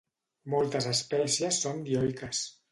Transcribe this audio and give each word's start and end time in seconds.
Moltes 0.53 0.87
espècies 0.93 1.63
són 1.67 1.87
dioiques. 1.93 2.45